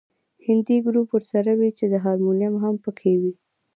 هنري 0.45 0.77
ګروپ 0.85 1.07
ورسره 1.13 1.51
وي 1.59 1.69
چې 1.77 1.85
هارمونیم 2.05 2.53
هم 2.63 2.75
په 2.83 2.91
کې 2.99 3.13
وي. 3.21 3.33